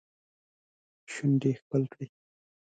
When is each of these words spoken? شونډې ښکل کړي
شونډې 1.11 1.51
ښکل 1.59 1.83
کړي 1.91 2.07